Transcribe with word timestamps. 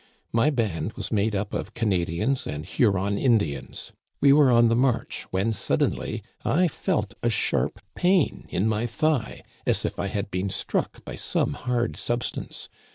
My 0.33 0.49
band 0.49 0.93
was 0.93 1.11
made 1.11 1.35
up 1.35 1.53
of 1.53 1.75
Canadians 1.75 2.47
and 2.47 2.65
Huron 2.65 3.19
Indians. 3.19 3.91
We 4.19 4.33
were 4.33 4.49
on 4.49 4.67
the 4.67 4.75
march, 4.75 5.27
when 5.29 5.53
suddenly 5.53 6.23
I 6.43 6.67
felt 6.67 7.13
a 7.21 7.29
sharp 7.29 7.79
pain 7.93 8.47
in 8.49 8.67
my 8.67 8.87
thigh, 8.87 9.43
as 9.67 9.85
if 9.85 9.99
I 9.99 10.07
had 10.07 10.31
been 10.31 10.49
struck 10.49 11.05
by 11.05 11.17
some 11.17 11.53
hard 11.53 11.97
substance. 11.97 12.67